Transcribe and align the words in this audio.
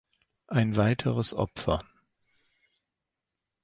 Ein 0.47 0.75
weiteres 0.77 1.31
Opfer. 1.35 1.83